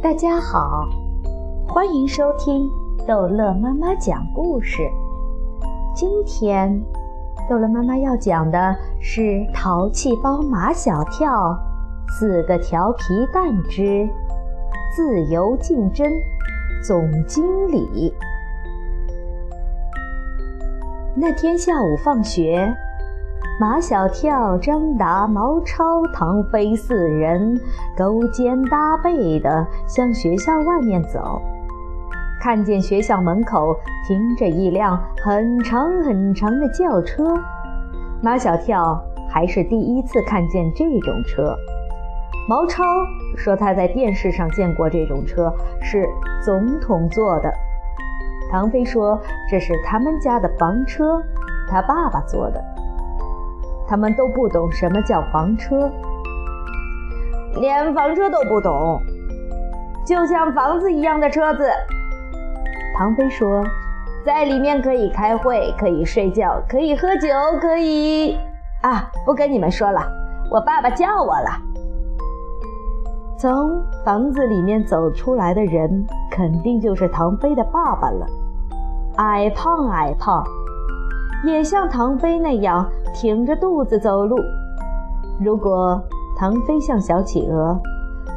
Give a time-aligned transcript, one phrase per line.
[0.00, 0.88] 大家好，
[1.66, 2.70] 欢迎收听
[3.04, 4.78] 逗乐妈妈讲故事。
[5.92, 6.80] 今天，
[7.50, 9.22] 逗乐妈妈要讲的是
[9.52, 11.58] 《淘气包马小跳
[12.10, 14.08] 四个调皮蛋之
[14.94, 16.06] 自由竞争
[16.86, 18.10] 总经理》。
[21.16, 22.72] 那天下午放学。
[23.60, 27.60] 马小跳、张达、毛超、唐飞四人
[27.96, 31.42] 勾肩搭背地向学校外面走，
[32.40, 33.74] 看见学校门口
[34.06, 37.34] 停着一辆很长很长的轿车。
[38.22, 41.52] 马小跳还是第一次看见这种车。
[42.48, 42.84] 毛超
[43.36, 46.08] 说他在电视上见过这种车，是
[46.44, 47.52] 总统坐的。
[48.52, 49.20] 唐飞说
[49.50, 51.20] 这是他们家的房车，
[51.68, 52.64] 他爸爸坐的。
[53.88, 55.90] 他们都不懂什么叫房车，
[57.54, 59.00] 连房车都不懂，
[60.06, 61.70] 就像房子一样的车子。
[62.96, 63.64] 唐飞说，
[64.26, 67.28] 在里面可以开会，可以睡觉，可以喝酒，
[67.60, 68.36] 可以……
[68.82, 70.00] 啊，不跟你们说了，
[70.50, 71.50] 我爸爸叫我了。
[73.38, 78.26] 从房子里面走出来的人，肯定就是唐飞的爸爸了，
[79.16, 80.44] 矮胖矮胖。
[81.44, 84.36] 也像唐飞那样挺着肚子走路。
[85.40, 86.02] 如果
[86.38, 87.78] 唐飞像小企鹅，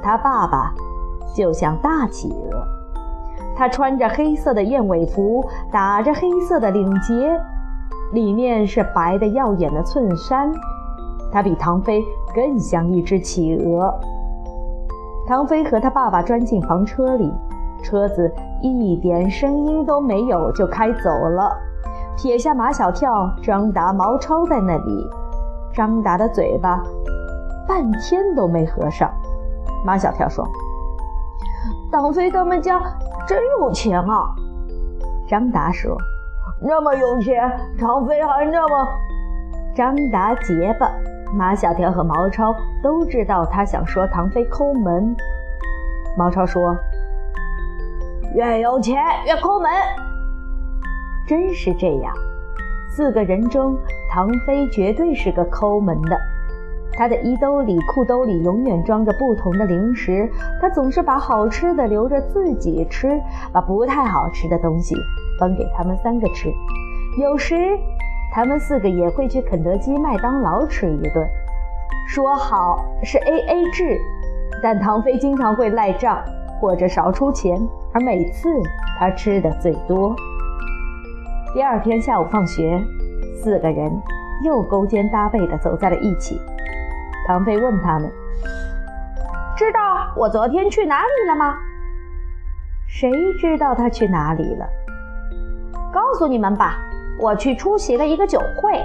[0.02, 0.74] 他爸爸
[1.36, 2.68] 就像大企鹅。
[3.56, 7.40] 他穿着黑色的燕尾服，打着黑色的领结，
[8.14, 10.52] 里面是白的耀眼的衬衫。
[11.32, 13.94] 他比唐飞更像一只企鹅。
[15.28, 17.32] 唐飞和他爸爸钻进房车里，
[17.84, 21.56] 车子一点声音都没有就开走了。
[22.18, 25.10] 撇下马小跳、张达、毛超在那里，
[25.74, 26.82] 张达的嘴巴
[27.68, 29.10] 半天都没合上。
[29.84, 30.48] 马小跳说
[31.92, 32.80] ：“唐飞他们家
[33.28, 34.30] 真有钱啊！”
[35.28, 35.98] 张达说
[36.62, 37.50] ：“那么有钱，
[37.80, 38.88] 唐飞还那么……”
[39.74, 40.92] 张达结巴，
[41.34, 42.54] 马小跳和毛超
[42.84, 45.16] 都知道他想说唐飞抠门。
[46.18, 46.76] 毛超说
[48.36, 49.72] ：“越有钱越抠门。”
[51.28, 52.14] 真是这样，
[52.90, 53.78] 四个人中，
[54.12, 56.20] 唐飞绝对是个抠门的。
[56.94, 63.20] 他的衣兜里、裤兜里永远装着不同的零食，他总是把好吃的留着自己吃，
[63.54, 64.94] 把不太好吃的东西
[65.40, 66.52] 分给他们三个吃。
[67.18, 67.56] 有时，
[68.34, 71.26] 他们四个也会去肯德基、麦当劳吃一顿，
[72.10, 73.98] 说好是 A A 制，
[74.62, 76.22] 但唐飞经常会赖账
[76.60, 77.58] 或者少出钱，
[77.94, 78.50] 而每次
[79.00, 80.14] 他吃的最多。
[81.54, 82.82] 第二天下午放学，
[83.44, 83.92] 四个人
[84.42, 86.40] 又勾肩搭背地走在了一起。
[87.28, 88.10] 唐飞问他们
[89.58, 89.80] ：“知道
[90.16, 91.54] 我昨天去哪里了吗
[92.88, 94.66] ？”“谁知道他去哪里了
[95.92, 96.78] ？”“告诉你们吧，
[97.20, 98.82] 我去出席了一个酒会。”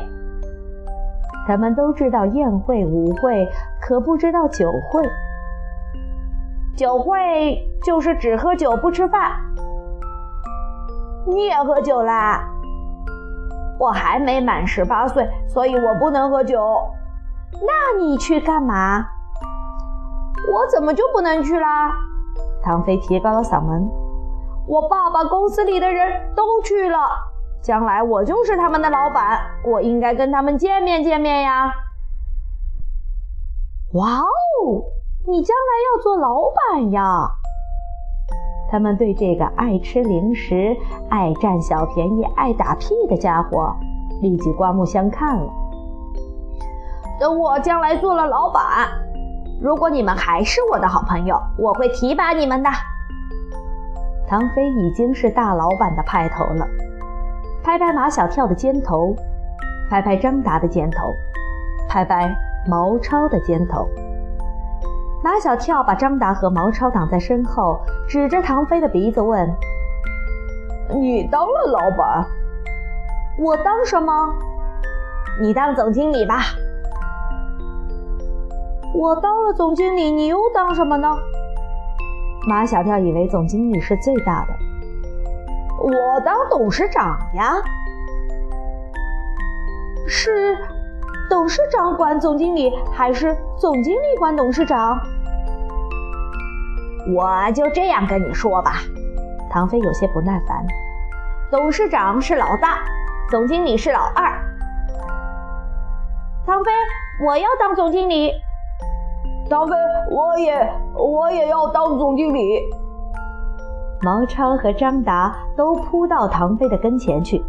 [1.46, 3.48] 他们都知道宴会、舞会，
[3.80, 5.08] 可不知道酒会。
[6.74, 9.30] 酒会就是只喝酒不吃饭。
[11.28, 12.52] 你也喝酒啦？
[13.78, 16.58] 我还没满十八岁，所以我不能喝酒。
[17.52, 19.06] 那你去干嘛？
[20.52, 21.92] 我怎么就不能去啦？
[22.62, 23.88] 唐飞提高了嗓门。
[24.66, 26.98] 我爸爸公司里的人都去了，
[27.62, 31.72] 将来我就是他们的老板，我应该跟他们见面见面呀。
[33.94, 34.82] 哇哦，
[35.28, 37.30] 你将来要做老板呀！
[38.76, 40.76] 他们对这个爱吃零食、
[41.08, 43.74] 爱占小便宜、爱打屁的家伙
[44.20, 45.50] 立即刮目相看了。
[47.18, 48.86] 等我将来做了老板，
[49.62, 52.68] 如果你们还是我的好朋友，我会提拔你们的。
[54.28, 56.66] 唐飞已经是大老板的派头了，
[57.64, 59.16] 拍拍马小跳的肩头，
[59.88, 61.14] 拍拍张达的肩头，
[61.88, 62.30] 拍拍
[62.68, 63.88] 毛超的肩头。
[65.26, 69.52] 马小跳把张达和毛超挡在身后，指着唐飞的鼻子问
[70.94, 72.24] ：“你当了老板？
[73.36, 74.12] 我当什么？
[75.40, 76.42] 你当总经理吧。
[78.94, 81.12] 我当了总经理，你又当什么呢？”
[82.48, 84.54] 马小跳以为总经理是最大的，
[85.82, 87.54] 我当董事长呀。
[90.06, 90.56] 是。
[91.28, 94.96] 董事长管总经理，还是总经理管董事长？
[97.14, 98.72] 我就这样跟你说吧。
[99.50, 100.66] 唐飞有些不耐烦。
[101.50, 102.78] 董事长是老大，
[103.30, 104.30] 总经理是老二。
[106.44, 106.70] 唐飞，
[107.24, 108.32] 我要当总经理。
[109.48, 109.74] 唐飞，
[110.10, 112.60] 我也我也要当总经理。
[114.02, 117.42] 毛超和张达都扑到唐飞的跟前去。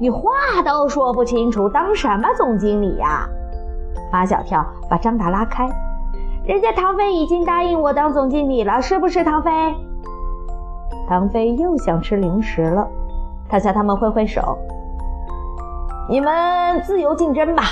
[0.00, 0.30] 你话
[0.64, 3.28] 都说不清楚，当什么总经理呀？
[4.12, 5.68] 马小跳把张达拉开。
[6.44, 9.22] 人家唐飞已经答应我当总经理了，是不是？
[9.22, 9.50] 唐飞。
[11.06, 12.88] 唐飞又想吃零食了，
[13.48, 14.56] 他向他们挥挥手
[16.08, 17.64] ：“你们自由竞争吧。”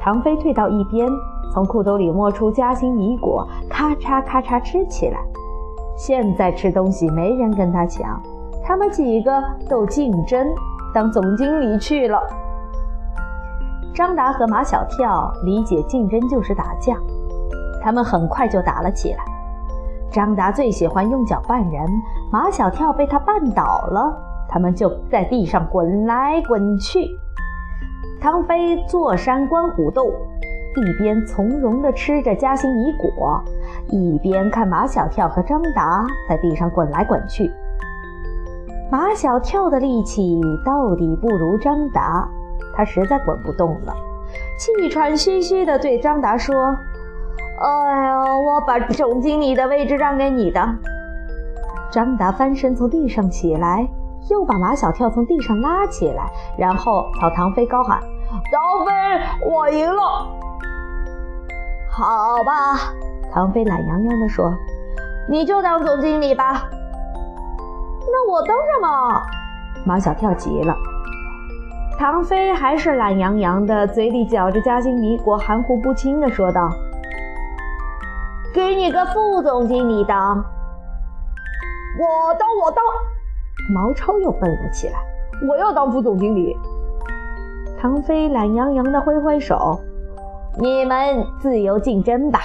[0.00, 1.08] 唐飞退到一边，
[1.52, 5.18] 从裤兜里摸出夹心米果，咔嚓咔嚓吃起来。
[5.96, 8.22] 现在吃东西没人跟他抢，
[8.64, 10.46] 他们几个都竞争
[10.94, 12.20] 当总经理去了。
[13.92, 16.94] 张达和马小跳理解竞争就是打架，
[17.88, 19.24] 他们很快就打了起来。
[20.12, 21.82] 张达最喜欢用脚绊人，
[22.30, 24.14] 马小跳被他绊倒了，
[24.46, 27.08] 他们就在地上滚来滚去。
[28.20, 30.04] 唐飞坐山观虎斗，
[30.76, 33.42] 一边从容地吃着夹心米果，
[33.86, 37.50] 一边看马小跳和张达在地上滚来滚去。
[38.92, 42.28] 马小跳的力气到底不如张达，
[42.76, 43.96] 他实在滚不动了，
[44.58, 46.76] 气喘吁吁地对张达说
[47.60, 50.60] ：“哎呀，我把总经理的位置让给你的。”
[51.90, 53.88] 张达翻身从地上起来。
[54.30, 57.98] 又把马小跳从地上拉起来，然后朝唐飞高喊
[58.52, 58.92] ：“唐飞，
[59.50, 60.02] 我赢了！”
[61.88, 62.92] 好吧，
[63.32, 64.52] 唐飞懒洋洋地说
[65.30, 66.68] ：“你就当总经理吧。”
[68.12, 69.22] 那我当什么？
[69.86, 70.76] 马小跳急了。
[71.98, 76.68] 唐飞还是懒洋洋的，嘴里嚼着夹心米果，含糊不清地说道
[78.58, 80.36] ：“给你个副总经理当。”
[81.96, 82.84] 我当，我当。
[83.72, 84.98] 毛超又蹦了起来，
[85.48, 86.56] 我要当副总经理。
[87.80, 89.78] 唐飞懒洋洋的挥挥手
[90.58, 92.40] ：“你们自由竞争吧。”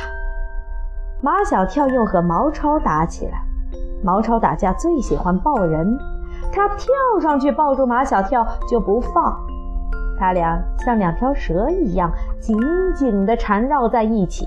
[1.19, 3.42] 马小跳又和毛超打起来。
[4.04, 5.98] 毛超打架最喜欢抱人，
[6.51, 9.36] 他跳上去抱住马小跳就不放，
[10.19, 12.56] 他俩像两条蛇一样紧
[12.94, 14.45] 紧地缠绕在一起。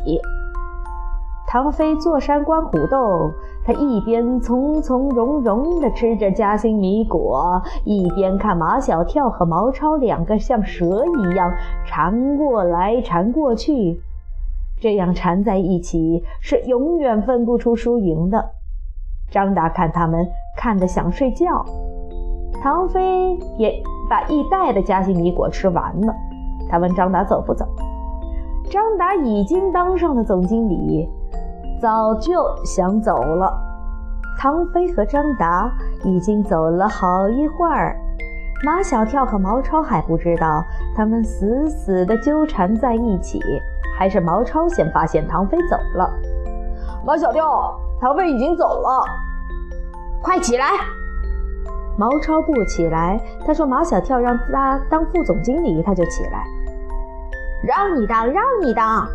[1.49, 3.31] 唐飞坐山观虎斗，
[3.65, 11.53] 他一边从从容容地吃着夹心米果，一边看马小跳和毛超两个像蛇一样
[11.87, 14.01] 缠过来缠过去。
[14.81, 18.45] 这样缠在一起是永远分不出输赢的。
[19.31, 20.27] 张达看他们
[20.57, 21.65] 看得想睡觉，
[22.61, 26.15] 唐飞也把一袋的夹心米果吃完了。
[26.69, 27.65] 他问张达走不走？
[28.69, 31.09] 张达已经当上了总经理。
[31.81, 33.53] 早就想走了。
[34.39, 35.71] 唐飞和张达
[36.05, 37.97] 已经走了好一会儿，
[38.65, 40.63] 马小跳和毛超还不知道，
[40.95, 43.41] 他们死死地纠缠在一起。
[43.99, 46.11] 还是毛超先发现唐飞走了。
[47.07, 49.03] 马小跳，唐飞已经走了，
[50.23, 50.67] 快起来！
[51.97, 56.45] 毛超不起来，他说马小跳让他当副总经理，他就起来。
[57.65, 59.09] 让你当，让你当。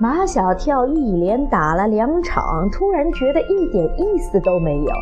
[0.00, 4.92] 马小跳一连打了两场，突然觉得一点意思都没有。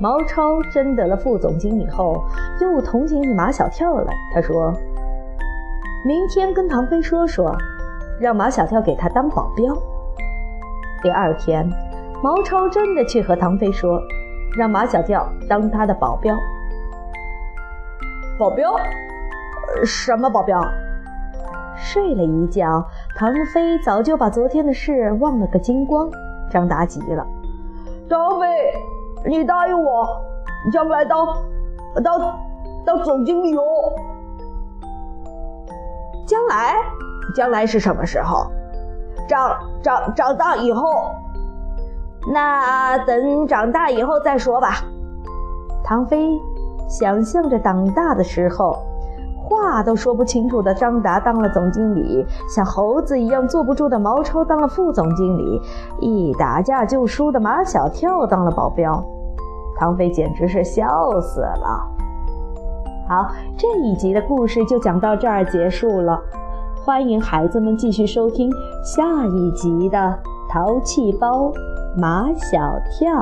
[0.00, 2.20] 毛超争得了副总经理后，
[2.60, 4.12] 又同情起马小跳来。
[4.34, 4.72] 他说
[6.04, 7.56] ：“明天跟唐飞说说，
[8.18, 9.72] 让马小跳给他当保镖。”
[11.02, 11.70] 第二天，
[12.22, 14.00] 毛超真的去和唐飞说，
[14.56, 16.36] 让马小跳当他的保镖。
[18.36, 18.74] 保镖？
[19.84, 20.60] 什么保镖？
[21.76, 22.84] 睡了一觉，
[23.14, 26.10] 唐飞早就把昨天的事忘了个精光。
[26.50, 27.26] 张达急了
[28.08, 28.46] ：“唐飞，
[29.24, 30.06] 你答应我，
[30.72, 31.26] 将来当
[32.02, 32.38] 当
[32.84, 33.62] 当总经理哦。
[36.26, 36.74] 将来，
[37.34, 38.50] 将来是什么时候？
[39.28, 41.10] 长长长大以后？
[42.32, 44.84] 那等长大以后再说吧。”
[45.84, 46.30] 唐飞
[46.88, 48.76] 想象着长大的时候。
[49.52, 55.60] 话都说不清楚的张达当了总经理，像猴子一样坐不住的毛超当了副总经理，
[56.00, 59.04] 一打架就输的马小跳当了保镖，
[59.78, 60.86] 唐飞简直是笑
[61.20, 61.80] 死了。
[63.08, 66.18] 好，这一集的故事就讲到这儿结束了，
[66.84, 68.50] 欢迎孩子们继续收听
[68.82, 69.98] 下一集的
[70.50, 71.52] 《淘气包
[71.96, 72.58] 马小
[72.90, 73.12] 跳》。